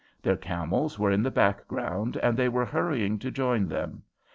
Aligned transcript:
Their 0.23 0.35
camels 0.35 0.97
were 0.97 1.11
in 1.11 1.21
the 1.21 1.29
background, 1.29 2.17
and 2.23 2.35
they 2.35 2.49
were 2.49 2.65
hurrying 2.65 3.19
to 3.19 3.29
join 3.29 3.67
them. 3.67 4.01